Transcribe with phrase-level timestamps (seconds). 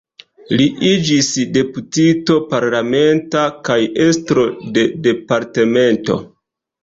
[0.59, 1.27] Li iĝis
[1.57, 3.77] deputito parlamenta kaj
[4.07, 4.45] estro
[4.79, 6.19] de departemento.